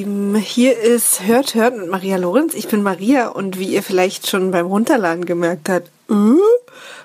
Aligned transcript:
Lieben, 0.00 0.34
hier 0.34 0.80
ist 0.80 1.26
Hört 1.26 1.54
Hört 1.54 1.76
mit 1.76 1.90
Maria 1.90 2.16
Lorenz. 2.16 2.54
Ich 2.54 2.68
bin 2.68 2.82
Maria 2.82 3.28
und 3.28 3.58
wie 3.58 3.74
ihr 3.74 3.82
vielleicht 3.82 4.30
schon 4.30 4.50
beim 4.50 4.64
Runterladen 4.64 5.26
gemerkt 5.26 5.68
habt, 5.68 5.88
äh, 6.08 6.40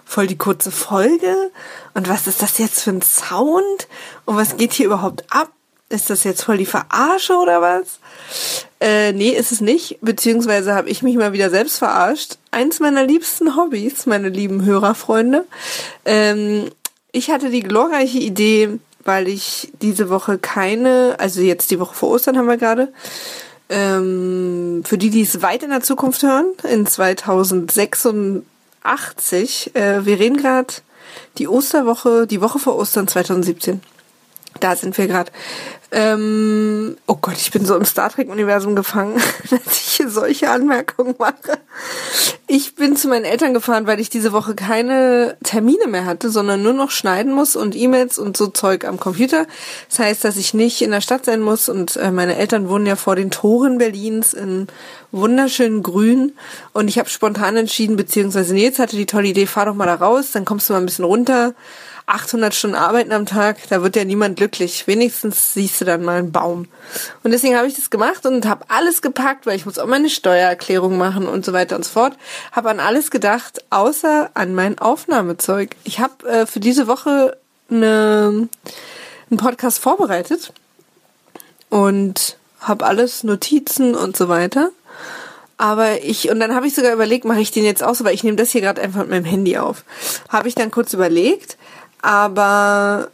voll 0.06 0.28
die 0.28 0.38
kurze 0.38 0.72
Folge. 0.72 1.52
Und 1.94 2.08
was 2.08 2.26
ist 2.26 2.42
das 2.42 2.58
jetzt 2.58 2.84
für 2.84 2.92
ein 2.92 3.02
Sound? 3.02 3.90
Und 4.24 4.38
was 4.38 4.56
geht 4.56 4.72
hier 4.72 4.86
überhaupt 4.86 5.26
ab? 5.30 5.52
Ist 5.90 6.10
das 6.10 6.24
jetzt 6.24 6.44
voll 6.44 6.56
die 6.56 6.66
Verarsche 6.66 7.34
oder 7.34 7.62
was? 7.62 8.00
Äh, 8.80 9.12
nee, 9.12 9.32
ist 9.32 9.52
es 9.52 9.60
nicht. 9.60 9.98
Beziehungsweise 10.00 10.74
habe 10.74 10.88
ich 10.88 11.04
mich 11.04 11.18
mal 11.18 11.34
wieder 11.34 11.50
selbst 11.50 11.80
verarscht. 11.80 12.38
Eins 12.52 12.80
meiner 12.80 13.04
liebsten 13.04 13.58
Hobbys, 13.58 14.06
meine 14.06 14.30
lieben 14.30 14.64
Hörerfreunde. 14.64 15.46
Ähm, 16.06 16.70
ich 17.12 17.30
hatte 17.30 17.50
die 17.50 17.64
glorreiche 17.64 18.20
Idee, 18.20 18.80
weil 19.06 19.30
ich 19.30 19.72
diese 19.82 20.10
Woche 20.10 20.38
keine, 20.38 21.16
also 21.20 21.40
jetzt 21.42 21.72
die 21.72 21.80
Woche 21.80 21.96
vor 21.96 22.10
Ostern 22.10 22.38
haben 22.38 22.48
wir 22.48 22.58
gerade, 22.58 22.92
ähm, 23.70 24.84
für 24.84 24.98
die, 24.98 25.10
die 25.10 25.22
es 25.22 25.42
weit 25.42 25.64
in 25.64 25.70
der 25.70 25.80
Zukunft 25.82 26.24
hören, 26.24 26.48
in 26.70 26.86
2086, 26.86 29.76
äh, 29.76 30.06
wir 30.06 30.20
reden 30.20 30.36
gerade 30.38 30.74
die 31.38 31.48
Osterwoche, 31.48 32.28
die 32.28 32.42
Woche 32.42 32.60
vor 32.60 32.76
Ostern 32.76 33.08
2017. 33.08 33.80
Da 34.66 34.76
sind 34.76 34.98
wir 34.98 35.06
gerade. 35.06 35.32
Ähm, 35.92 36.98
oh 37.06 37.18
Gott, 37.22 37.36
ich 37.38 37.52
bin 37.52 37.68
so 37.68 37.76
im 37.76 37.86
Star 37.86 38.10
Trek-Universum 38.10 38.76
gefangen, 38.76 39.22
dass 39.52 39.78
ich 39.78 39.94
hier 39.98 40.10
solche 40.10 40.50
Anmerkungen 40.50 41.14
mache. 41.20 41.60
Ich 42.48 42.74
bin 42.74 42.96
zu 42.96 43.08
meinen 43.08 43.26
Eltern 43.26 43.54
gefahren, 43.54 43.86
weil 43.86 44.00
ich 44.00 44.10
diese 44.10 44.34
Woche 44.34 44.56
keine 44.56 45.38
Termine 45.44 45.86
mehr 45.86 46.06
hatte, 46.06 46.32
sondern 46.32 46.64
nur 46.64 46.74
noch 46.74 46.90
schneiden 46.90 47.32
muss 47.32 47.56
und 47.56 47.76
E-Mails 47.76 48.18
und 48.18 48.38
so 48.38 48.48
Zeug 48.48 48.86
am 48.86 49.00
Computer. 49.00 49.46
Das 49.88 50.00
heißt, 50.00 50.24
dass 50.24 50.38
ich 50.38 50.56
nicht 50.56 50.82
in 50.82 50.90
der 50.90 51.02
Stadt 51.02 51.26
sein 51.26 51.42
muss 51.42 51.70
und 51.70 51.96
äh, 51.98 52.10
meine 52.10 52.38
Eltern 52.38 52.68
wohnen 52.68 52.88
ja 52.88 52.96
vor 52.96 53.16
den 53.16 53.30
Toren 53.30 53.78
Berlins 53.78 54.34
in 54.34 54.66
wunderschönen 55.12 55.84
Grün 55.84 56.34
und 56.74 56.88
ich 56.88 56.98
habe 56.98 57.10
spontan 57.10 57.56
entschieden, 57.56 57.98
beziehungsweise 57.98 58.56
Nils 58.56 58.80
hatte 58.80 58.96
die 58.96 59.06
tolle 59.06 59.28
Idee, 59.28 59.46
fahr 59.46 59.68
doch 59.68 59.76
mal 59.76 59.86
da 59.86 59.94
raus, 59.94 60.32
dann 60.32 60.44
kommst 60.44 60.70
du 60.70 60.74
mal 60.74 60.80
ein 60.80 60.88
bisschen 60.88 61.06
runter 61.06 61.54
800 62.08 62.54
Stunden 62.54 62.76
arbeiten 62.76 63.12
am 63.12 63.26
Tag, 63.26 63.58
da 63.70 63.82
wird 63.82 63.96
ja 63.96 64.06
niemand 64.06 64.38
glücklich. 64.38 64.86
Wenigstens 64.86 65.54
siehst 65.54 65.82
du 65.82 65.86
dann 65.86 66.04
mal 66.04 66.20
einen 66.20 66.32
Baum. 66.32 66.68
Und 67.24 67.32
deswegen 67.32 67.58
habe 67.58 67.68
ich 67.68 67.76
das 67.76 67.90
gemacht 67.90 68.26
und 68.26 68.46
habe 68.46 68.66
alles 68.68 69.02
gepackt, 69.02 69.46
weil 69.46 69.56
ich 69.56 69.66
muss 69.66 69.80
auch 69.80 69.88
meine 69.88 70.10
Steuererklärung 70.10 70.98
machen 70.98 71.28
und 71.28 71.44
so 71.44 71.54
weiter 71.54 71.76
und 71.76 71.84
so 71.84 71.92
fort. 71.92 72.16
Habe 72.52 72.70
an 72.70 72.80
alles 72.80 73.10
gedacht, 73.10 73.64
außer 73.72 74.30
an 74.36 74.54
mein 74.54 74.78
Aufnahmezeug. 74.78 75.76
Ich 75.84 76.00
habe 76.00 76.28
äh, 76.28 76.46
für 76.46 76.60
diese 76.60 76.88
Woche 76.88 77.38
eine, 77.72 78.50
einen 79.32 79.40
Podcast 79.40 79.80
vorbereitet 79.80 80.54
und 81.70 82.38
habe 82.60 82.86
alles 82.86 83.24
Notizen 83.24 83.96
und 83.96 84.16
so 84.16 84.30
weiter. 84.30 84.70
Aber 85.58 86.04
ich, 86.04 86.30
und 86.30 86.40
dann 86.40 86.54
habe 86.54 86.68
ich 86.68 86.76
sogar 86.76 86.94
überlegt, 86.94 87.26
mache 87.26 87.40
ich 87.40 87.52
den 87.52 87.64
jetzt 87.64 87.84
aus, 87.84 88.04
weil 88.04 88.14
ich 88.14 88.24
nehme 88.24 88.36
das 88.36 88.52
hier 88.52 88.62
gerade 88.62 88.82
einfach 88.82 89.02
mit 89.02 89.10
meinem 89.10 89.26
Handy 89.26 89.58
auf. 89.58 89.86
Habe 90.30 90.50
ich 90.50 90.56
dann 90.56 90.70
kurz 90.70 90.94
überlegt, 90.94 91.58
aber 92.06 93.10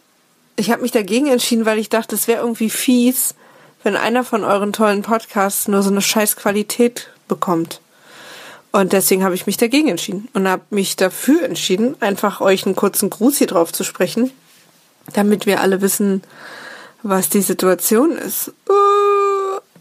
ich 0.57 0.69
habe 0.69 0.81
mich 0.81 0.91
dagegen 0.91 1.27
entschieden, 1.27 1.65
weil 1.65 1.79
ich 1.79 1.87
dachte, 1.87 2.13
es 2.13 2.27
wäre 2.27 2.41
irgendwie 2.41 2.69
fies, 2.69 3.35
wenn 3.83 3.95
einer 3.95 4.25
von 4.25 4.43
euren 4.43 4.73
tollen 4.73 5.01
Podcasts 5.01 5.69
nur 5.69 5.81
so 5.81 5.89
eine 5.89 6.01
scheiß 6.01 6.35
Qualität 6.35 7.09
bekommt. 7.29 7.79
Und 8.73 8.91
deswegen 8.91 9.23
habe 9.23 9.33
ich 9.33 9.47
mich 9.47 9.55
dagegen 9.55 9.87
entschieden 9.87 10.27
und 10.33 10.45
habe 10.45 10.63
mich 10.71 10.97
dafür 10.97 11.43
entschieden, 11.43 11.95
einfach 12.01 12.41
euch 12.41 12.65
einen 12.65 12.75
kurzen 12.75 13.09
Gruß 13.09 13.37
hier 13.37 13.47
drauf 13.47 13.71
zu 13.71 13.85
sprechen, 13.85 14.29
damit 15.13 15.45
wir 15.45 15.61
alle 15.61 15.81
wissen, 15.81 16.21
was 17.01 17.29
die 17.29 17.41
Situation 17.41 18.17
ist. 18.17 18.49
Uh. 18.69 18.90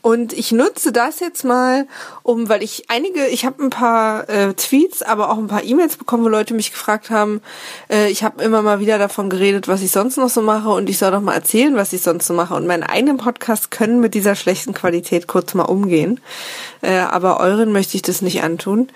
Und 0.02 0.32
ich 0.32 0.52
nutze 0.52 0.92
das 0.92 1.20
jetzt 1.20 1.44
mal, 1.44 1.86
um, 2.22 2.48
weil 2.48 2.62
ich 2.62 2.84
einige, 2.88 3.26
ich 3.26 3.44
habe 3.44 3.62
ein 3.62 3.70
paar 3.70 4.28
äh, 4.28 4.54
Tweets, 4.54 5.02
aber 5.02 5.30
auch 5.30 5.38
ein 5.38 5.48
paar 5.48 5.62
E-Mails 5.62 5.96
bekommen, 5.96 6.24
wo 6.24 6.28
Leute 6.28 6.54
mich 6.54 6.72
gefragt 6.72 7.10
haben. 7.10 7.42
Äh, 7.90 8.10
ich 8.10 8.24
habe 8.24 8.42
immer 8.42 8.62
mal 8.62 8.80
wieder 8.80 8.98
davon 8.98 9.28
geredet, 9.28 9.68
was 9.68 9.82
ich 9.82 9.90
sonst 9.90 10.16
noch 10.16 10.30
so 10.30 10.40
mache 10.40 10.70
und 10.70 10.88
ich 10.88 10.98
soll 10.98 11.10
doch 11.10 11.20
mal 11.20 11.34
erzählen, 11.34 11.76
was 11.76 11.92
ich 11.92 12.02
sonst 12.02 12.26
so 12.26 12.34
mache. 12.34 12.54
Und 12.54 12.66
meinen 12.66 12.82
eigenen 12.82 13.18
Podcast 13.18 13.70
können 13.70 14.00
mit 14.00 14.14
dieser 14.14 14.36
schlechten 14.36 14.72
Qualität 14.72 15.26
kurz 15.26 15.52
mal 15.54 15.64
umgehen. 15.64 16.20
Äh, 16.80 16.98
aber 16.98 17.40
euren 17.40 17.72
möchte 17.72 17.96
ich 17.96 18.02
das 18.02 18.22
nicht 18.22 18.42
antun. 18.42 18.88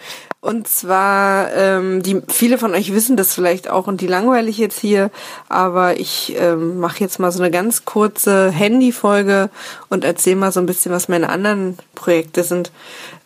Und 0.44 0.68
zwar, 0.68 1.54
ähm, 1.54 2.02
die 2.02 2.20
viele 2.28 2.58
von 2.58 2.74
euch 2.74 2.92
wissen 2.92 3.16
das 3.16 3.32
vielleicht 3.32 3.70
auch 3.70 3.86
und 3.86 4.02
die 4.02 4.06
langweilig 4.06 4.58
jetzt 4.58 4.78
hier, 4.78 5.10
aber 5.48 5.98
ich 5.98 6.36
ähm, 6.38 6.80
mache 6.80 7.00
jetzt 7.00 7.18
mal 7.18 7.32
so 7.32 7.42
eine 7.42 7.50
ganz 7.50 7.86
kurze 7.86 8.50
Handy-Folge 8.50 9.48
und 9.88 10.04
erzähle 10.04 10.36
mal 10.36 10.52
so 10.52 10.60
ein 10.60 10.66
bisschen, 10.66 10.92
was 10.94 11.08
meine 11.08 11.28
anderen 11.28 11.76
Projekte 11.94 12.44
sind. 12.44 12.70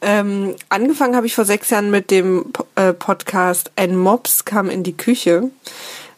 Ähm, 0.00 0.54
angefangen 0.68 1.16
habe 1.16 1.26
ich 1.26 1.34
vor 1.34 1.44
sechs 1.44 1.70
Jahren 1.70 1.90
mit 1.90 2.10
dem 2.10 2.46
äh, 2.74 2.92
Podcast 2.92 3.70
Ein 3.76 3.96
Mops 3.96 4.44
kam 4.44 4.70
in 4.70 4.82
die 4.82 4.96
Küche, 4.96 5.50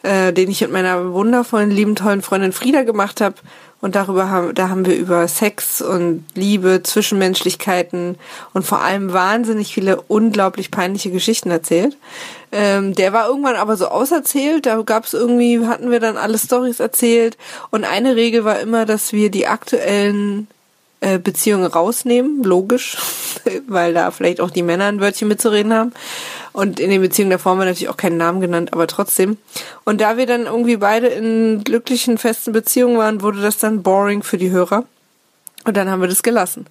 äh, 0.02 0.32
den 0.32 0.50
ich 0.50 0.60
mit 0.60 0.72
meiner 0.72 1.12
wundervollen, 1.12 1.70
lieben, 1.70 1.96
tollen 1.96 2.22
Freundin 2.22 2.52
Frieda 2.52 2.82
gemacht 2.82 3.20
habe. 3.20 3.36
Und 3.82 3.94
darüber 3.94 4.28
haben, 4.28 4.54
da 4.54 4.68
haben 4.68 4.84
wir 4.84 4.94
über 4.94 5.26
Sex 5.26 5.80
und 5.80 6.26
Liebe, 6.34 6.82
Zwischenmenschlichkeiten 6.82 8.18
und 8.52 8.66
vor 8.66 8.82
allem 8.82 9.14
wahnsinnig 9.14 9.72
viele 9.72 10.02
unglaublich 10.02 10.70
peinliche 10.70 11.10
Geschichten 11.10 11.50
erzählt. 11.50 11.96
Ähm, 12.52 12.94
der 12.94 13.14
war 13.14 13.28
irgendwann 13.28 13.56
aber 13.56 13.78
so 13.78 13.88
auserzählt, 13.88 14.66
da 14.66 14.82
gab 14.82 15.06
es 15.06 15.14
irgendwie, 15.14 15.66
hatten 15.66 15.90
wir 15.90 15.98
dann 15.98 16.18
alle 16.18 16.36
Stories 16.36 16.78
erzählt 16.78 17.38
und 17.70 17.84
eine 17.84 18.16
Regel 18.16 18.44
war 18.44 18.60
immer, 18.60 18.84
dass 18.84 19.14
wir 19.14 19.30
die 19.30 19.46
aktuellen 19.46 20.46
Beziehungen 21.18 21.66
rausnehmen, 21.66 22.42
logisch, 22.42 22.96
weil 23.66 23.94
da 23.94 24.10
vielleicht 24.10 24.40
auch 24.40 24.50
die 24.50 24.62
Männer 24.62 24.86
ein 24.86 25.00
Wörtchen 25.00 25.28
mitzureden 25.28 25.72
haben. 25.72 25.92
Und 26.52 26.80
in 26.80 26.90
den 26.90 27.00
Beziehungen 27.00 27.30
davor 27.30 27.52
haben 27.52 27.58
wir 27.58 27.64
natürlich 27.64 27.88
auch 27.88 27.96
keinen 27.96 28.16
Namen 28.16 28.40
genannt, 28.40 28.72
aber 28.72 28.86
trotzdem. 28.86 29.38
Und 29.84 30.00
da 30.00 30.16
wir 30.16 30.26
dann 30.26 30.46
irgendwie 30.46 30.76
beide 30.76 31.06
in 31.06 31.62
glücklichen, 31.64 32.18
festen 32.18 32.52
Beziehungen 32.52 32.98
waren, 32.98 33.22
wurde 33.22 33.40
das 33.40 33.58
dann 33.58 33.82
boring 33.82 34.22
für 34.22 34.36
die 34.36 34.50
Hörer. 34.50 34.84
Und 35.64 35.76
dann 35.76 35.90
haben 35.90 36.00
wir 36.00 36.08
das 36.08 36.22
gelassen. 36.22 36.66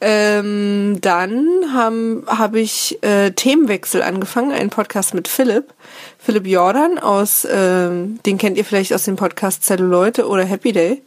Ähm, 0.00 0.98
dann 1.00 1.72
habe 1.74 2.22
hab 2.26 2.54
ich 2.54 3.02
äh, 3.02 3.32
Themenwechsel 3.32 4.00
angefangen, 4.00 4.52
einen 4.52 4.70
Podcast 4.70 5.12
mit 5.12 5.26
Philipp. 5.26 5.74
Philipp 6.18 6.46
Jordan 6.46 6.98
aus, 7.00 7.46
ähm, 7.50 8.20
den 8.24 8.38
kennt 8.38 8.56
ihr 8.56 8.64
vielleicht 8.64 8.92
aus 8.92 9.04
dem 9.04 9.16
Podcast 9.16 9.64
Zelluleute 9.64 10.28
oder 10.28 10.44
Happy 10.44 10.72
Day. 10.72 11.02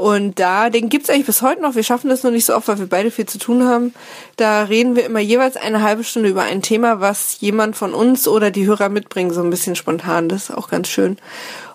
Und 0.00 0.38
da, 0.38 0.70
den 0.70 0.88
gibt's 0.88 1.10
eigentlich 1.10 1.26
bis 1.26 1.42
heute 1.42 1.60
noch. 1.60 1.74
Wir 1.74 1.82
schaffen 1.82 2.08
das 2.08 2.22
nur 2.22 2.32
nicht 2.32 2.46
so 2.46 2.56
oft, 2.56 2.68
weil 2.68 2.78
wir 2.78 2.88
beide 2.88 3.10
viel 3.10 3.26
zu 3.26 3.36
tun 3.36 3.64
haben. 3.64 3.92
Da 4.36 4.62
reden 4.62 4.96
wir 4.96 5.04
immer 5.04 5.20
jeweils 5.20 5.58
eine 5.58 5.82
halbe 5.82 6.04
Stunde 6.04 6.30
über 6.30 6.40
ein 6.40 6.62
Thema, 6.62 7.00
was 7.00 7.38
jemand 7.40 7.76
von 7.76 7.92
uns 7.92 8.26
oder 8.26 8.50
die 8.50 8.66
Hörer 8.66 8.88
mitbringen, 8.88 9.30
so 9.30 9.42
ein 9.42 9.50
bisschen 9.50 9.76
spontan. 9.76 10.30
Das 10.30 10.44
ist 10.44 10.56
auch 10.56 10.70
ganz 10.70 10.88
schön. 10.88 11.18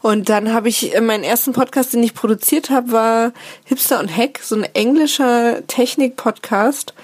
Und 0.01 0.29
dann 0.29 0.53
habe 0.53 0.69
ich, 0.69 0.95
äh, 0.95 1.01
meinen 1.01 1.23
ersten 1.23 1.53
Podcast, 1.53 1.93
den 1.93 2.01
ich 2.01 2.15
produziert 2.15 2.71
habe, 2.71 2.91
war 2.91 3.31
Hipster 3.63 3.99
und 3.99 4.09
Hack, 4.09 4.39
so 4.41 4.55
ein 4.55 4.63
englischer 4.73 5.61
Technik-Podcast, 5.67 6.95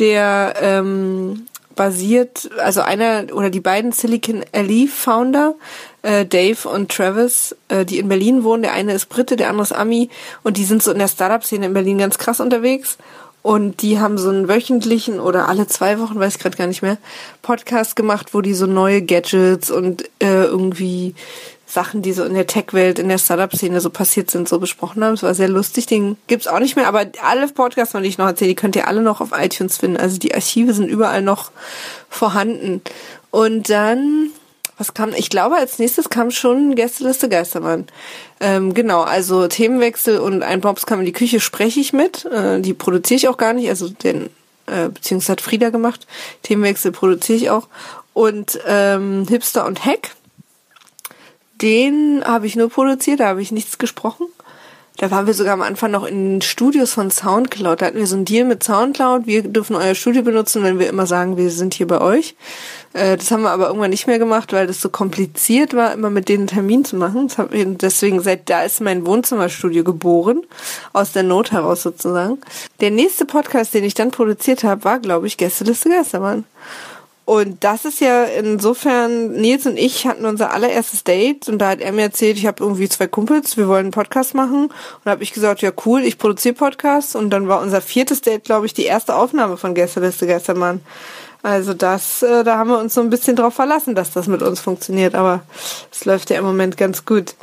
der 0.00 0.54
ähm, 0.60 1.46
basiert, 1.76 2.50
also 2.58 2.80
einer 2.80 3.26
oder 3.32 3.50
die 3.50 3.60
beiden 3.60 3.92
Silicon 3.92 4.44
Alley 4.52 4.88
Founder, 4.88 5.54
äh, 6.02 6.24
Dave 6.24 6.68
und 6.68 6.90
Travis, 6.90 7.56
äh, 7.68 7.84
die 7.84 7.98
in 7.98 8.08
Berlin 8.08 8.44
wohnen. 8.44 8.62
Der 8.62 8.72
eine 8.72 8.92
ist 8.92 9.08
Brite, 9.08 9.36
der 9.36 9.50
andere 9.50 9.64
ist 9.64 9.72
Ami 9.72 10.10
und 10.42 10.56
die 10.56 10.64
sind 10.64 10.82
so 10.82 10.92
in 10.92 10.98
der 10.98 11.08
Startup-Szene 11.08 11.66
in 11.66 11.74
Berlin 11.74 11.98
ganz 11.98 12.18
krass 12.18 12.40
unterwegs. 12.40 12.98
Und 13.42 13.82
die 13.82 14.00
haben 14.00 14.16
so 14.16 14.30
einen 14.30 14.48
wöchentlichen 14.48 15.20
oder 15.20 15.48
alle 15.50 15.66
zwei 15.66 16.00
Wochen, 16.00 16.18
weiß 16.18 16.36
ich 16.36 16.40
gerade 16.40 16.56
gar 16.56 16.66
nicht 16.66 16.80
mehr, 16.80 16.96
Podcast 17.42 17.94
gemacht, 17.94 18.32
wo 18.32 18.40
die 18.40 18.54
so 18.54 18.64
neue 18.64 19.02
Gadgets 19.02 19.70
und 19.70 20.04
äh, 20.18 20.44
irgendwie 20.44 21.14
Sachen, 21.66 22.02
die 22.02 22.12
so 22.12 22.24
in 22.24 22.34
der 22.34 22.46
Tech-Welt, 22.46 22.98
in 22.98 23.08
der 23.08 23.18
Startup-Szene 23.18 23.80
so 23.80 23.90
passiert 23.90 24.30
sind, 24.30 24.48
so 24.48 24.58
besprochen 24.58 25.02
haben. 25.02 25.14
Es 25.14 25.22
war 25.22 25.34
sehr 25.34 25.48
lustig. 25.48 25.86
Den 25.86 26.16
gibt's 26.26 26.46
auch 26.46 26.58
nicht 26.58 26.76
mehr, 26.76 26.86
aber 26.86 27.06
alle 27.22 27.48
Podcasts, 27.48 27.94
die 27.94 28.06
ich 28.06 28.18
noch 28.18 28.26
erzähle, 28.26 28.48
die 28.48 28.54
könnt 28.54 28.76
ihr 28.76 28.86
alle 28.86 29.02
noch 29.02 29.20
auf 29.20 29.30
iTunes 29.32 29.78
finden. 29.78 29.96
Also 29.96 30.18
die 30.18 30.34
Archive 30.34 30.74
sind 30.74 30.88
überall 30.88 31.22
noch 31.22 31.50
vorhanden. 32.08 32.82
Und 33.30 33.70
dann, 33.70 34.30
was 34.78 34.94
kam? 34.94 35.12
Ich 35.16 35.30
glaube, 35.30 35.56
als 35.56 35.78
nächstes 35.78 36.10
kam 36.10 36.30
schon 36.30 36.74
Gästeliste 36.74 37.28
Geistermann. 37.28 37.86
Ähm, 38.40 38.74
genau, 38.74 39.02
also 39.02 39.48
Themenwechsel 39.48 40.18
und 40.18 40.42
ein 40.42 40.60
Bobs 40.60 40.86
kam 40.86 41.00
in 41.00 41.06
die 41.06 41.12
Küche 41.12 41.40
spreche 41.40 41.80
ich 41.80 41.92
mit. 41.92 42.24
Äh, 42.26 42.60
die 42.60 42.74
produziere 42.74 43.16
ich 43.16 43.28
auch 43.28 43.38
gar 43.38 43.54
nicht, 43.54 43.68
also 43.68 43.88
den 43.88 44.28
äh, 44.66 44.88
beziehungsweise 44.88 45.32
hat 45.32 45.40
Frieda 45.40 45.70
gemacht. 45.70 46.06
Themenwechsel 46.42 46.92
produziere 46.92 47.38
ich 47.38 47.50
auch. 47.50 47.68
Und 48.12 48.60
ähm, 48.66 49.26
Hipster 49.28 49.66
und 49.66 49.84
Hack 49.84 50.10
den 51.62 52.22
habe 52.24 52.46
ich 52.46 52.56
nur 52.56 52.68
produziert, 52.68 53.20
da 53.20 53.28
habe 53.28 53.42
ich 53.42 53.52
nichts 53.52 53.78
gesprochen. 53.78 54.26
Da 54.96 55.10
waren 55.10 55.26
wir 55.26 55.34
sogar 55.34 55.54
am 55.54 55.62
Anfang 55.62 55.90
noch 55.90 56.04
in 56.04 56.40
Studios 56.40 56.92
von 56.92 57.10
Soundcloud. 57.10 57.82
Da 57.82 57.86
hatten 57.86 57.98
wir 57.98 58.06
so 58.06 58.14
einen 58.14 58.24
Deal 58.24 58.46
mit 58.46 58.62
Soundcloud. 58.62 59.26
Wir 59.26 59.42
dürfen 59.42 59.74
euer 59.74 59.96
Studio 59.96 60.22
benutzen, 60.22 60.62
wenn 60.62 60.78
wir 60.78 60.88
immer 60.88 61.06
sagen, 61.06 61.36
wir 61.36 61.50
sind 61.50 61.74
hier 61.74 61.88
bei 61.88 62.00
euch. 62.00 62.36
Äh, 62.92 63.16
das 63.16 63.32
haben 63.32 63.42
wir 63.42 63.50
aber 63.50 63.66
irgendwann 63.66 63.90
nicht 63.90 64.06
mehr 64.06 64.20
gemacht, 64.20 64.52
weil 64.52 64.68
das 64.68 64.80
so 64.80 64.88
kompliziert 64.90 65.74
war, 65.74 65.92
immer 65.92 66.10
mit 66.10 66.28
denen 66.28 66.42
einen 66.42 66.46
Termin 66.46 66.84
zu 66.84 66.94
machen. 66.94 67.28
deswegen 67.80 68.20
seit 68.20 68.48
da 68.48 68.62
ist 68.62 68.80
mein 68.80 69.04
Wohnzimmerstudio 69.04 69.82
geboren, 69.82 70.42
aus 70.92 71.10
der 71.10 71.24
Not 71.24 71.50
heraus 71.50 71.82
sozusagen. 71.82 72.38
Der 72.80 72.92
nächste 72.92 73.24
Podcast, 73.24 73.74
den 73.74 73.82
ich 73.82 73.94
dann 73.94 74.12
produziert 74.12 74.62
habe, 74.62 74.84
war, 74.84 75.00
glaube 75.00 75.26
ich, 75.26 75.36
Gästeliste 75.36 75.88
Geistermann. 75.88 76.44
Und 77.26 77.64
das 77.64 77.86
ist 77.86 78.00
ja 78.00 78.24
insofern, 78.24 79.32
Nils 79.32 79.64
und 79.66 79.78
ich 79.78 80.06
hatten 80.06 80.26
unser 80.26 80.52
allererstes 80.52 81.04
Date 81.04 81.48
und 81.48 81.58
da 81.58 81.70
hat 81.70 81.80
er 81.80 81.92
mir 81.92 82.02
erzählt, 82.02 82.36
ich 82.36 82.46
habe 82.46 82.62
irgendwie 82.62 82.86
zwei 82.88 83.06
Kumpels, 83.06 83.56
wir 83.56 83.66
wollen 83.66 83.86
einen 83.86 83.90
Podcast 83.92 84.34
machen. 84.34 84.66
Und 84.66 84.72
da 85.04 85.12
habe 85.12 85.22
ich 85.22 85.32
gesagt, 85.32 85.62
ja 85.62 85.70
cool, 85.86 86.02
ich 86.02 86.18
produziere 86.18 86.54
Podcasts. 86.54 87.14
Und 87.14 87.30
dann 87.30 87.48
war 87.48 87.62
unser 87.62 87.80
viertes 87.80 88.20
Date, 88.20 88.44
glaube 88.44 88.66
ich, 88.66 88.74
die 88.74 88.84
erste 88.84 89.16
Aufnahme 89.16 89.56
von 89.56 89.74
Gästeliste 89.74 90.26
Geistermann. 90.26 90.80
Also 91.42 91.72
das, 91.72 92.22
äh, 92.22 92.44
da 92.44 92.58
haben 92.58 92.70
wir 92.70 92.78
uns 92.78 92.94
so 92.94 93.00
ein 93.00 93.10
bisschen 93.10 93.36
drauf 93.36 93.54
verlassen, 93.54 93.94
dass 93.94 94.12
das 94.12 94.26
mit 94.26 94.42
uns 94.42 94.60
funktioniert. 94.60 95.14
Aber 95.14 95.42
es 95.90 96.04
läuft 96.04 96.28
ja 96.28 96.38
im 96.38 96.44
Moment 96.44 96.76
ganz 96.76 97.06
gut. 97.06 97.34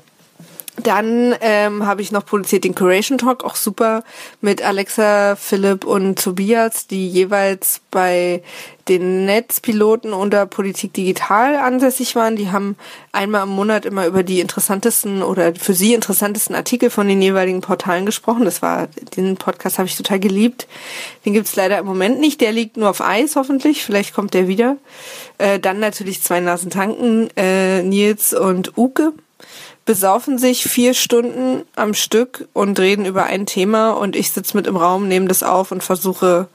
Dann 0.84 1.36
ähm, 1.42 1.86
habe 1.86 2.02
ich 2.02 2.12
noch 2.12 2.26
produziert 2.26 2.64
den 2.64 2.76
Curation 2.76 3.18
Talk, 3.18 3.44
auch 3.44 3.56
super, 3.56 4.04
mit 4.40 4.62
Alexa, 4.62 5.36
Philipp 5.36 5.86
und 5.86 6.22
Tobias, 6.22 6.88
die 6.88 7.08
jeweils 7.08 7.82
bei 7.92 8.42
den 8.88 9.26
Netzpiloten 9.26 10.14
unter 10.14 10.46
Politik 10.46 10.94
Digital 10.94 11.56
ansässig 11.56 12.16
waren. 12.16 12.36
Die 12.36 12.52
haben 12.52 12.76
einmal 13.12 13.44
im 13.44 13.50
Monat 13.50 13.86
immer 13.86 14.06
über 14.08 14.24
die 14.24 14.40
interessantesten 14.40 15.24
oder 15.24 15.54
für 15.56 15.74
sie 15.74 15.94
interessantesten 15.94 16.56
Artikel 16.56 16.90
von 16.90 17.08
den 17.08 17.22
jeweiligen 17.22 17.62
Portalen 17.62 18.06
gesprochen. 18.06 18.46
Das 18.46 18.62
war, 18.62 18.88
den 19.16 19.38
Podcast 19.38 19.78
habe 19.78 19.88
ich 19.88 19.96
total 19.96 20.20
geliebt. 20.20 20.68
Den 21.26 21.34
gibt's 21.34 21.56
leider 21.56 21.78
im 21.78 21.86
Moment 21.86 22.20
nicht. 22.20 22.42
Der 22.42 22.52
liegt 22.52 22.78
nur 22.78 22.90
auf 22.90 23.02
Eis, 23.02 23.36
hoffentlich. 23.36 23.84
Vielleicht 23.84 24.14
kommt 24.14 24.34
der 24.34 24.48
wieder. 24.48 24.78
Äh, 25.38 25.60
dann 25.60 25.80
natürlich 25.80 26.22
zwei 26.22 26.40
Nasen 26.40 26.70
tanken, 26.70 27.30
äh, 27.36 27.84
Nils 27.84 28.34
und 28.34 28.78
Uke 28.78 29.14
besaufen 29.86 30.38
sich 30.38 30.64
vier 30.64 30.94
Stunden 30.94 31.64
am 31.76 31.94
Stück 31.94 32.48
und 32.54 32.80
reden 32.80 33.06
über 33.06 33.24
ein 33.24 33.46
Thema 33.46 33.92
und 33.92 34.16
ich 34.16 34.32
sitze 34.32 34.56
mit 34.56 34.68
im 34.68 34.78
Raum, 34.78 35.08
nehme 35.08 35.28
das 35.28 35.44
auf 35.44 35.72
und 35.72 35.84
versuche 35.84 36.48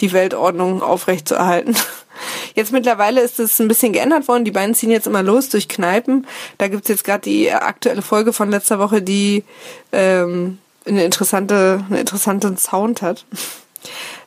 die 0.00 0.12
Weltordnung 0.12 0.82
aufrechtzuerhalten. 0.82 1.76
Jetzt 2.54 2.72
mittlerweile 2.72 3.20
ist 3.20 3.40
es 3.40 3.58
ein 3.60 3.68
bisschen 3.68 3.92
geändert 3.92 4.28
worden. 4.28 4.44
Die 4.44 4.50
beiden 4.50 4.74
ziehen 4.74 4.90
jetzt 4.90 5.06
immer 5.06 5.22
los 5.22 5.48
durch 5.48 5.68
Kneipen. 5.68 6.26
Da 6.58 6.68
gibt's 6.68 6.88
jetzt 6.88 7.04
gerade 7.04 7.22
die 7.22 7.50
aktuelle 7.50 8.02
Folge 8.02 8.32
von 8.34 8.50
letzter 8.50 8.78
Woche, 8.78 9.00
die 9.00 9.44
ähm, 9.92 10.58
eine 10.86 11.04
interessante, 11.04 11.84
einen 11.88 12.00
interessanten 12.00 12.56
Sound 12.56 13.02
hat. 13.02 13.24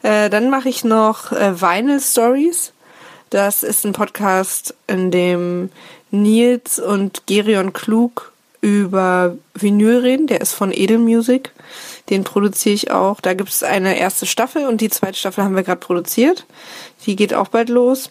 Äh, 0.04 0.30
dann 0.30 0.50
mache 0.50 0.68
ich 0.68 0.84
noch 0.84 1.32
äh, 1.32 1.62
Vinyl 1.62 2.02
Stories. 2.02 2.74
Das 3.30 3.64
ist 3.64 3.86
ein 3.86 3.94
Podcast, 3.94 4.76
in 4.86 5.12
dem 5.12 5.72
Nils 6.12 6.78
und 6.78 7.26
Gerion 7.26 7.72
Klug 7.72 8.34
über 8.66 9.38
Vinyl 9.54 10.00
reden. 10.00 10.26
Der 10.26 10.42
ist 10.42 10.54
von 10.54 10.72
Edelmusic. 10.74 11.52
Den 12.10 12.24
produziere 12.24 12.74
ich 12.74 12.90
auch. 12.90 13.22
Da 13.22 13.36
gibt 13.36 13.50
es 13.50 13.62
eine 13.62 14.00
erste 14.00 14.26
Staffel 14.26 14.66
und 14.66 14.82
die 14.82 14.90
zweite 14.90 15.20
Staffel 15.20 15.44
haben 15.44 15.56
wir 15.56 15.62
gerade 15.62 15.80
produziert. 15.80 16.48
Die 17.06 17.16
geht 17.16 17.36
auch 17.36 17.50
bald 17.50 17.70
los. 17.70 18.10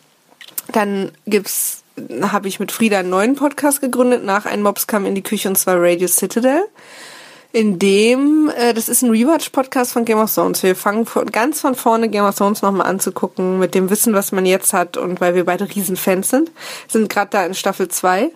Dann 0.71 1.11
gibt's, 1.27 1.83
habe 2.23 2.47
ich 2.47 2.61
mit 2.61 2.71
Frieda 2.71 3.01
einen 3.01 3.11
neuen 3.11 3.35
Podcast 3.35 3.81
gegründet. 3.81 4.25
Nach 4.25 4.47
ein 4.47 4.63
Mobs 4.63 4.87
kam 4.87 5.07
in 5.07 5.17
die 5.17 5.23
Küche 5.23 5.49
und 5.49 5.57
zwar 5.57 5.75
Radio 5.77 6.07
Citadel. 6.07 6.63
In 7.55 7.79
dem, 7.79 8.51
äh, 8.57 8.75
das 8.75 8.89
ist 8.89 9.03
ein 9.03 9.11
Rewatch-Podcast 9.11 9.93
von 9.93 10.05
Game 10.05 10.19
of 10.19 10.35
Thrones. 10.35 10.65
Wir 10.65 10.75
fangen 10.75 11.07
von, 11.07 11.31
ganz 11.31 11.61
von 11.61 11.77
vorne 11.77 12.09
Game 12.09 12.25
of 12.25 12.35
Thrones 12.35 12.63
nochmal 12.63 12.89
anzugucken, 12.89 13.61
mit 13.61 13.77
dem 13.77 13.91
Wissen, 13.91 14.13
was 14.13 14.33
man 14.33 14.45
jetzt 14.45 14.73
hat 14.73 14.97
und 14.97 15.21
weil 15.21 15.37
wir 15.37 15.45
beide 15.45 15.73
Riesenfans 15.73 16.31
sind. 16.31 16.51
Sind 16.89 17.09
gerade 17.09 17.31
da 17.31 17.47
in 17.47 17.55
Staffel 17.55 17.87
2. 17.87 18.33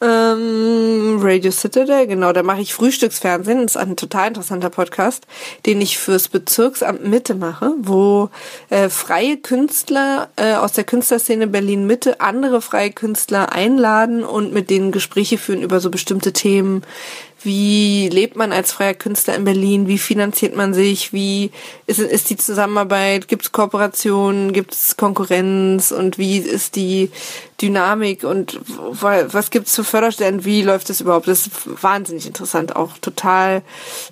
Ähm, 0.00 1.18
Radio 1.20 1.50
Citadel, 1.50 2.06
genau, 2.06 2.32
da 2.32 2.44
mache 2.44 2.60
ich 2.60 2.74
Frühstücksfernsehen. 2.74 3.62
Das 3.62 3.74
ist 3.74 3.76
ein 3.76 3.96
total 3.96 4.28
interessanter 4.28 4.70
Podcast, 4.70 5.26
den 5.66 5.80
ich 5.80 5.98
fürs 5.98 6.28
Bezirksamt 6.28 7.04
Mitte 7.04 7.34
mache, 7.34 7.72
wo 7.78 8.30
äh, 8.70 8.88
freie 8.88 9.36
Künstler 9.36 10.28
äh, 10.36 10.54
aus 10.54 10.72
der 10.72 10.84
Künstlerszene 10.84 11.48
Berlin 11.48 11.88
Mitte 11.88 12.20
andere 12.20 12.60
freie 12.60 12.92
Künstler 12.92 13.52
einladen 13.52 14.22
und 14.22 14.52
mit 14.52 14.70
denen 14.70 14.92
Gespräche 14.92 15.38
führen 15.38 15.62
über 15.62 15.80
so 15.80 15.90
bestimmte 15.90 16.32
Themen 16.32 16.82
wie 17.44 18.08
lebt 18.08 18.36
man 18.36 18.52
als 18.52 18.72
freier 18.72 18.94
Künstler 18.94 19.34
in 19.34 19.44
Berlin? 19.44 19.86
Wie 19.86 19.98
finanziert 19.98 20.56
man 20.56 20.74
sich? 20.74 21.12
Wie 21.12 21.50
ist, 21.86 21.98
ist 21.98 22.30
die 22.30 22.36
Zusammenarbeit? 22.36 23.28
Gibt 23.28 23.42
es 23.42 23.52
Kooperationen? 23.52 24.52
Gibt 24.52 24.72
es 24.72 24.96
Konkurrenz? 24.96 25.92
Und 25.92 26.18
wie 26.18 26.38
ist 26.38 26.76
die 26.76 27.10
Dynamik? 27.60 28.24
Und 28.24 28.60
was 28.66 29.50
gibt 29.50 29.66
es 29.66 29.74
für 29.74 29.84
Förderstellen? 29.84 30.44
Wie 30.44 30.62
läuft 30.62 30.88
das 30.88 31.00
überhaupt? 31.00 31.28
Das 31.28 31.46
ist 31.46 31.82
wahnsinnig 31.82 32.26
interessant. 32.26 32.76
Auch 32.76 32.98
total 32.98 33.62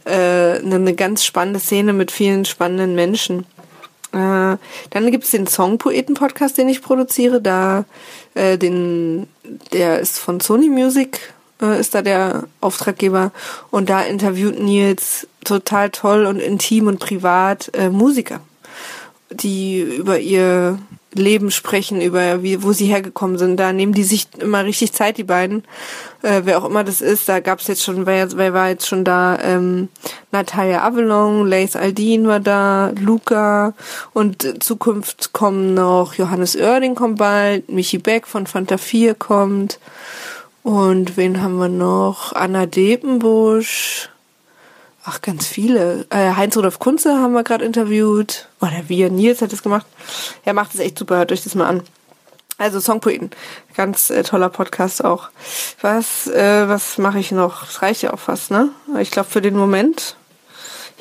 äh, 0.05 0.59
eine 0.59 0.95
ganz 0.95 1.25
spannende 1.25 1.61
Szene 1.61 1.93
mit 1.93 2.11
vielen 2.11 2.45
spannenden 2.45 2.95
Menschen. 2.95 3.47
Äh, 4.13 4.57
dann 4.91 5.11
gibt 5.11 5.25
es 5.25 5.31
den 5.31 5.47
Songpoeten-Podcast, 5.47 6.59
den 6.59 6.69
ich 6.69 6.83
produziere. 6.83 7.41
Da 7.41 7.87
äh, 8.35 8.59
den, 8.59 9.27
der 9.73 10.01
ist 10.01 10.19
von 10.19 10.41
Sony 10.41 10.69
Music 10.69 11.33
äh, 11.63 11.81
ist 11.81 11.95
da 11.95 12.03
der 12.03 12.45
Auftraggeber 12.61 13.33
und 13.71 13.89
da 13.89 14.03
interviewt 14.03 14.61
Nils 14.61 15.27
total 15.45 15.91
toll 15.91 16.27
und 16.27 16.41
intim 16.41 16.89
und 16.89 16.99
privat 16.99 17.71
äh, 17.75 17.89
Musiker, 17.89 18.41
die 19.31 19.81
über 19.81 20.19
ihr 20.19 20.79
Leben 21.15 21.51
sprechen, 21.51 22.01
über 22.01 22.43
wie, 22.43 22.63
wo 22.63 22.73
sie 22.73 22.87
hergekommen 22.87 23.37
sind. 23.37 23.59
Da 23.59 23.73
nehmen 23.73 23.93
die 23.93 24.05
sich 24.05 24.29
immer 24.39 24.65
richtig 24.65 24.93
Zeit, 24.93 25.19
die 25.19 25.25
beiden. 25.25 25.65
Äh, 26.23 26.43
wer 26.45 26.59
auch 26.59 26.65
immer 26.65 26.85
das 26.85 27.01
ist, 27.01 27.29
da 27.29 27.41
gab's 27.41 27.67
jetzt 27.67 27.83
schon, 27.83 28.07
wer, 28.07 28.33
wer 28.33 28.55
war 28.55 28.69
jetzt 28.71 28.87
schon 28.87 29.05
da? 29.05 29.39
Ähm, 29.43 29.89
Natalia 30.31 30.83
Avalon, 30.83 31.47
Lace 31.47 31.77
Aldin 31.77 32.27
war 32.27 32.41
da, 32.41 32.93
Luca 32.99 33.75
und 34.15 34.63
Zukunft 34.63 35.33
kommen 35.33 35.75
noch 35.75 36.15
Johannes 36.15 36.57
Oerding 36.57 36.95
kommt 36.95 37.19
bald, 37.19 37.69
Michi 37.71 37.99
Beck 37.99 38.27
von 38.27 38.47
Fanta 38.47 38.79
4 38.79 39.15
kommt 39.15 39.79
und 40.63 41.17
wen 41.17 41.43
haben 41.43 41.59
wir 41.59 41.69
noch? 41.69 42.33
Anna 42.33 42.67
Depenbusch. 42.67 44.09
Ach, 45.05 45.21
ganz 45.21 45.47
viele. 45.47 46.07
Äh, 46.11 46.35
Heinz-Rudolf 46.35 46.79
Kunze 46.79 47.19
haben 47.19 47.33
wir 47.33 47.43
gerade 47.43 47.65
interviewt. 47.65 48.49
Oder 48.61 48.85
wir, 48.87 49.11
Nils 49.11 49.43
hat 49.43 49.53
das 49.53 49.63
gemacht. 49.63 49.87
Er 50.45 50.55
macht 50.55 50.75
es 50.75 50.81
echt 50.81 50.99
super, 50.99 51.17
hört 51.17 51.33
euch 51.33 51.43
das 51.43 51.57
mal 51.57 51.67
an. 51.67 51.83
Also 52.59 52.79
Songpoeten. 52.79 53.31
Ganz 53.75 54.11
äh, 54.11 54.23
toller 54.23 54.49
Podcast 54.49 55.05
auch. 55.05 55.31
Was, 55.81 56.29
äh, 56.29 56.69
was 56.69 56.99
mache 56.99 57.19
ich 57.19 57.33
noch? 57.33 57.67
Das 57.67 57.83
reicht 57.83 58.03
ja 58.03 58.13
auch 58.13 58.21
fast, 58.21 58.53
ne? 58.53 58.69
Ich 59.01 59.11
glaube 59.11 59.29
für 59.29 59.43
den 59.43 59.57
Moment 59.57 60.17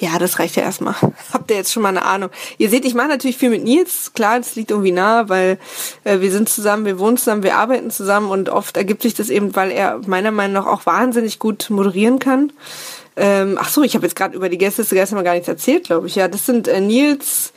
ja, 0.02 0.18
das 0.18 0.40
reicht 0.40 0.56
ja 0.56 0.64
erstmal. 0.64 0.96
Habt 1.34 1.52
ihr 1.52 1.58
jetzt 1.58 1.72
schon 1.72 1.84
mal 1.84 1.90
eine 1.90 2.04
Ahnung? 2.04 2.32
Ihr 2.58 2.70
seht, 2.70 2.86
ich 2.86 2.96
mache 2.96 3.08
natürlich 3.08 3.38
viel 3.38 3.52
mit 3.52 3.64
Nils. 3.64 4.14
Klar, 4.14 4.40
das 4.40 4.56
liegt 4.56 4.72
irgendwie 4.72 4.92
nah, 4.92 5.30
weil 5.30 5.60
äh, 6.04 6.20
wir 6.20 6.32
sind 6.32 6.50
zusammen, 6.50 6.86
wir 6.86 6.98
wohnen 6.98 7.18
zusammen, 7.18 7.44
wir 7.44 7.56
arbeiten 7.56 7.92
zusammen 7.92 8.32
und 8.32 8.50
oft 8.50 8.78
ergibt 8.78 9.04
sich 9.04 9.14
das 9.14 9.30
eben, 9.30 9.56
weil 9.56 9.72
er 9.72 10.02
meiner 10.08 10.32
Meinung 10.32 10.54
nach 10.54 10.66
auch 10.66 10.88
wahnsinnig 10.88 11.38
gut 11.38 11.70
moderieren 11.70 12.18
kann. 12.18 12.52
Ähm, 13.16 13.58
ach 13.62 13.70
so, 13.70 13.84
ich 13.84 13.94
habe 13.94 14.06
jetzt 14.06 14.16
gerade 14.16 14.36
über 14.36 14.50
die 14.50 14.58
Gäste 14.58 14.84
gestern 14.84 15.18
mal 15.18 15.24
gar 15.24 15.34
nichts 15.34 15.48
erzählt, 15.48 15.86
glaube 15.86 16.08
ich. 16.08 16.16
Ja, 16.16 16.28
das 16.28 16.48
sind 16.48 16.68
äh, 16.68 16.82
Nils, 16.82 17.54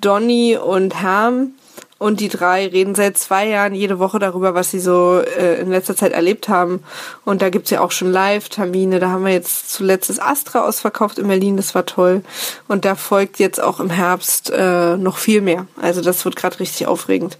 Donny 0.00 0.58
und 0.58 1.00
Herm. 1.00 1.54
Und 1.98 2.20
die 2.20 2.28
drei 2.28 2.66
reden 2.66 2.94
seit 2.94 3.16
zwei 3.16 3.48
Jahren 3.48 3.74
jede 3.74 3.98
Woche 3.98 4.18
darüber, 4.18 4.54
was 4.54 4.70
sie 4.70 4.80
so 4.80 5.18
äh, 5.18 5.60
in 5.60 5.70
letzter 5.70 5.96
Zeit 5.96 6.12
erlebt 6.12 6.48
haben. 6.48 6.82
Und 7.24 7.40
da 7.40 7.48
gibt's 7.48 7.70
ja 7.70 7.80
auch 7.80 7.90
schon 7.90 8.12
Live-Termine. 8.12 9.00
Da 9.00 9.08
haben 9.08 9.24
wir 9.24 9.32
jetzt 9.32 9.72
zuletzt 9.72 10.10
das 10.10 10.20
Astra 10.20 10.66
ausverkauft 10.66 11.18
in 11.18 11.26
Berlin, 11.26 11.56
das 11.56 11.74
war 11.74 11.86
toll. 11.86 12.22
Und 12.68 12.84
da 12.84 12.96
folgt 12.96 13.38
jetzt 13.38 13.62
auch 13.62 13.80
im 13.80 13.88
Herbst 13.88 14.50
äh, 14.50 14.98
noch 14.98 15.16
viel 15.16 15.40
mehr. 15.40 15.66
Also 15.80 16.02
das 16.02 16.24
wird 16.26 16.36
gerade 16.36 16.60
richtig 16.60 16.86
aufregend. 16.86 17.38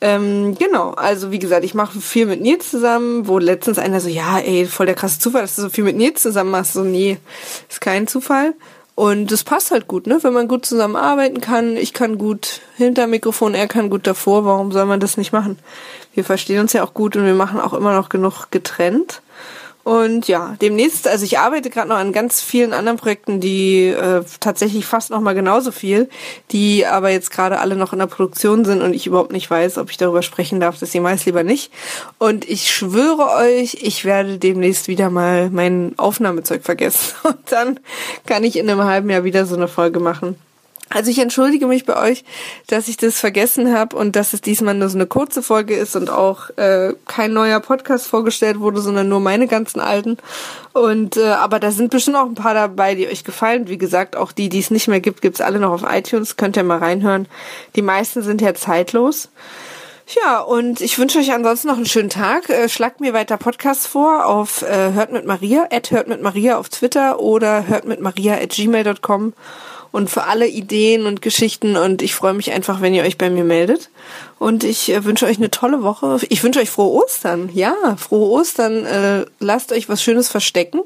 Ähm, 0.00 0.56
genau, 0.58 0.90
also 0.90 1.30
wie 1.30 1.38
gesagt, 1.38 1.64
ich 1.64 1.74
mache 1.74 2.00
viel 2.00 2.26
mit 2.26 2.40
Nils 2.40 2.70
zusammen, 2.70 3.28
wo 3.28 3.38
letztens 3.38 3.78
einer 3.78 4.00
so, 4.00 4.08
ja, 4.08 4.38
ey, 4.40 4.66
voll 4.66 4.86
der 4.86 4.96
krasse 4.96 5.20
Zufall, 5.20 5.42
dass 5.42 5.54
du 5.54 5.62
so 5.62 5.70
viel 5.70 5.84
mit 5.84 5.96
Nils 5.96 6.22
zusammen 6.22 6.50
machst. 6.50 6.72
So, 6.72 6.82
nee, 6.82 7.18
ist 7.68 7.80
kein 7.80 8.08
Zufall. 8.08 8.54
Und 8.94 9.32
das 9.32 9.42
passt 9.42 9.70
halt 9.70 9.88
gut, 9.88 10.06
ne? 10.06 10.18
Wenn 10.22 10.34
man 10.34 10.48
gut 10.48 10.66
zusammenarbeiten 10.66 11.40
kann, 11.40 11.76
ich 11.76 11.94
kann 11.94 12.18
gut 12.18 12.60
hinter 12.76 13.06
Mikrofon, 13.06 13.54
er 13.54 13.66
kann 13.66 13.88
gut 13.88 14.06
davor, 14.06 14.44
warum 14.44 14.70
soll 14.70 14.84
man 14.84 15.00
das 15.00 15.16
nicht 15.16 15.32
machen? 15.32 15.58
Wir 16.14 16.24
verstehen 16.24 16.60
uns 16.60 16.74
ja 16.74 16.84
auch 16.84 16.92
gut 16.92 17.16
und 17.16 17.24
wir 17.24 17.34
machen 17.34 17.58
auch 17.58 17.72
immer 17.72 17.94
noch 17.94 18.10
genug 18.10 18.50
getrennt. 18.50 19.22
Und 19.84 20.28
ja, 20.28 20.56
demnächst, 20.60 21.08
also 21.08 21.24
ich 21.24 21.38
arbeite 21.38 21.68
gerade 21.68 21.88
noch 21.88 21.96
an 21.96 22.12
ganz 22.12 22.40
vielen 22.40 22.72
anderen 22.72 22.98
Projekten, 22.98 23.40
die 23.40 23.88
äh, 23.88 24.22
tatsächlich 24.38 24.86
fast 24.86 25.10
noch 25.10 25.20
mal 25.20 25.34
genauso 25.34 25.72
viel, 25.72 26.08
die 26.52 26.86
aber 26.86 27.10
jetzt 27.10 27.32
gerade 27.32 27.58
alle 27.58 27.74
noch 27.74 27.92
in 27.92 27.98
der 27.98 28.06
Produktion 28.06 28.64
sind 28.64 28.80
und 28.80 28.94
ich 28.94 29.08
überhaupt 29.08 29.32
nicht 29.32 29.50
weiß, 29.50 29.78
ob 29.78 29.90
ich 29.90 29.96
darüber 29.96 30.22
sprechen 30.22 30.60
darf, 30.60 30.78
das 30.78 30.94
meist 30.94 31.26
lieber 31.26 31.42
nicht. 31.42 31.72
Und 32.18 32.48
ich 32.48 32.70
schwöre 32.70 33.30
euch, 33.36 33.78
ich 33.80 34.04
werde 34.04 34.38
demnächst 34.38 34.86
wieder 34.86 35.10
mal 35.10 35.50
mein 35.50 35.94
Aufnahmezeug 35.96 36.62
vergessen. 36.62 37.14
Und 37.24 37.50
dann 37.50 37.80
kann 38.26 38.44
ich 38.44 38.56
in 38.56 38.70
einem 38.70 38.84
halben 38.84 39.10
Jahr 39.10 39.24
wieder 39.24 39.46
so 39.46 39.56
eine 39.56 39.68
Folge 39.68 39.98
machen. 39.98 40.36
Also 40.92 41.10
ich 41.10 41.18
entschuldige 41.18 41.66
mich 41.66 41.86
bei 41.86 41.96
euch, 41.96 42.24
dass 42.66 42.88
ich 42.88 42.98
das 42.98 43.18
vergessen 43.18 43.72
habe 43.72 43.96
und 43.96 44.14
dass 44.14 44.34
es 44.34 44.42
diesmal 44.42 44.74
nur 44.74 44.90
so 44.90 44.98
eine 44.98 45.06
kurze 45.06 45.42
Folge 45.42 45.74
ist 45.74 45.96
und 45.96 46.10
auch 46.10 46.50
äh, 46.56 46.92
kein 47.06 47.32
neuer 47.32 47.60
Podcast 47.60 48.06
vorgestellt 48.06 48.60
wurde, 48.60 48.82
sondern 48.82 49.08
nur 49.08 49.20
meine 49.20 49.46
ganzen 49.46 49.80
alten. 49.80 50.18
Und 50.74 51.16
äh, 51.16 51.28
aber 51.28 51.60
da 51.60 51.70
sind 51.70 51.90
bestimmt 51.90 52.16
auch 52.16 52.26
ein 52.26 52.34
paar 52.34 52.54
dabei, 52.54 52.94
die 52.94 53.08
euch 53.08 53.24
gefallen. 53.24 53.68
Wie 53.68 53.78
gesagt, 53.78 54.16
auch 54.16 54.32
die, 54.32 54.50
die 54.50 54.58
es 54.58 54.70
nicht 54.70 54.88
mehr 54.88 55.00
gibt, 55.00 55.22
gibt's 55.22 55.40
alle 55.40 55.58
noch 55.58 55.72
auf 55.72 55.84
iTunes. 55.88 56.36
Könnt 56.36 56.56
ihr 56.56 56.62
mal 56.62 56.78
reinhören. 56.78 57.26
Die 57.74 57.82
meisten 57.82 58.22
sind 58.22 58.42
ja 58.42 58.54
zeitlos. 58.54 59.30
Ja, 60.22 60.40
und 60.40 60.82
ich 60.82 60.98
wünsche 60.98 61.18
euch 61.18 61.32
ansonsten 61.32 61.68
noch 61.68 61.76
einen 61.76 61.86
schönen 61.86 62.10
Tag. 62.10 62.50
Äh, 62.50 62.68
schlagt 62.68 63.00
mir 63.00 63.14
weiter 63.14 63.38
Podcasts 63.38 63.86
vor 63.86 64.26
auf 64.26 64.60
äh, 64.60 64.92
hört 64.92 65.10
mit 65.12 65.24
Maria, 65.24 65.68
at 65.70 65.90
hört 65.90 66.08
mit 66.08 66.20
Maria 66.20 66.58
auf 66.58 66.68
Twitter 66.68 67.18
oder 67.18 67.66
hört 67.66 67.86
mit 67.86 68.00
Maria 68.00 68.34
at 68.34 68.50
gmail.com 68.50 69.32
und 69.92 70.08
für 70.10 70.24
alle 70.24 70.48
Ideen 70.48 71.06
und 71.06 71.22
Geschichten. 71.22 71.76
Und 71.76 72.02
ich 72.02 72.14
freue 72.14 72.32
mich 72.32 72.50
einfach, 72.50 72.80
wenn 72.80 72.94
ihr 72.94 73.04
euch 73.04 73.18
bei 73.18 73.30
mir 73.30 73.44
meldet. 73.44 73.90
Und 74.38 74.64
ich 74.64 74.90
äh, 74.90 75.04
wünsche 75.04 75.26
euch 75.26 75.36
eine 75.36 75.50
tolle 75.50 75.82
Woche. 75.82 76.18
Ich 76.30 76.42
wünsche 76.42 76.60
euch 76.60 76.70
frohe 76.70 77.04
Ostern. 77.04 77.50
Ja, 77.52 77.74
frohe 77.96 78.30
Ostern. 78.30 78.84
Äh, 78.86 79.26
lasst 79.38 79.70
euch 79.70 79.88
was 79.88 80.02
Schönes 80.02 80.28
verstecken. 80.28 80.80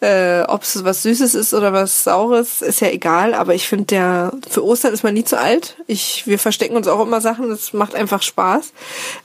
Äh, 0.00 0.42
Ob 0.42 0.62
es 0.62 0.84
was 0.84 1.02
Süßes 1.02 1.34
ist 1.34 1.52
oder 1.54 1.72
was 1.72 2.04
Saures, 2.04 2.62
ist 2.62 2.80
ja 2.80 2.88
egal. 2.88 3.34
Aber 3.34 3.54
ich 3.54 3.68
finde, 3.68 3.84
der 3.84 4.32
für 4.48 4.64
Ostern 4.64 4.94
ist 4.94 5.02
man 5.02 5.14
nie 5.14 5.24
zu 5.24 5.38
alt. 5.38 5.76
Ich, 5.86 6.26
wir 6.26 6.38
verstecken 6.38 6.76
uns 6.76 6.88
auch 6.88 7.04
immer 7.04 7.20
Sachen. 7.20 7.50
Das 7.50 7.74
macht 7.74 7.94
einfach 7.94 8.22
Spaß. 8.22 8.72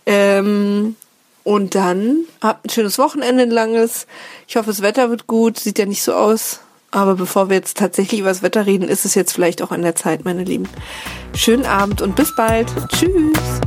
Ähm, 0.05 0.97
und 1.45 1.75
dann 1.75 2.25
habt 2.41 2.65
ein 2.65 2.69
schönes 2.69 2.97
Wochenende, 2.97 3.43
ein 3.43 3.51
langes. 3.51 4.07
Ich 4.47 4.57
hoffe, 4.57 4.67
das 4.67 4.81
Wetter 4.81 5.09
wird 5.09 5.27
gut. 5.27 5.57
Sieht 5.57 5.79
ja 5.79 5.85
nicht 5.85 6.03
so 6.03 6.13
aus. 6.13 6.59
Aber 6.93 7.15
bevor 7.15 7.49
wir 7.49 7.55
jetzt 7.55 7.77
tatsächlich 7.77 8.19
über 8.19 8.29
das 8.29 8.43
Wetter 8.43 8.67
reden, 8.67 8.87
ist 8.87 9.03
es 9.03 9.15
jetzt 9.15 9.33
vielleicht 9.33 9.63
auch 9.63 9.71
an 9.71 9.81
der 9.81 9.95
Zeit, 9.95 10.25
meine 10.25 10.43
Lieben. 10.43 10.69
Schönen 11.35 11.65
Abend 11.65 12.03
und 12.03 12.15
bis 12.15 12.35
bald. 12.35 12.67
Tschüss. 12.89 13.59